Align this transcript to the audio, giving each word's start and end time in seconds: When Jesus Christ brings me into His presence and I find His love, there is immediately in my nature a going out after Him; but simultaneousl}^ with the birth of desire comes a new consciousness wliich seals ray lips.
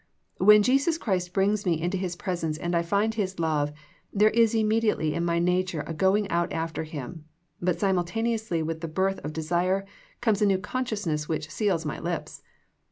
When 0.39 0.63
Jesus 0.63 0.97
Christ 0.97 1.31
brings 1.31 1.63
me 1.63 1.79
into 1.79 1.95
His 1.95 2.15
presence 2.15 2.57
and 2.57 2.73
I 2.75 2.81
find 2.81 3.13
His 3.13 3.37
love, 3.37 3.71
there 4.11 4.31
is 4.31 4.55
immediately 4.55 5.13
in 5.13 5.23
my 5.23 5.37
nature 5.37 5.83
a 5.85 5.93
going 5.93 6.27
out 6.31 6.51
after 6.51 6.85
Him; 6.85 7.25
but 7.61 7.77
simultaneousl}^ 7.77 8.65
with 8.65 8.81
the 8.81 8.87
birth 8.87 9.19
of 9.23 9.31
desire 9.31 9.85
comes 10.19 10.41
a 10.41 10.47
new 10.47 10.57
consciousness 10.57 11.27
wliich 11.27 11.51
seals 11.51 11.85
ray 11.85 11.99
lips. 11.99 12.41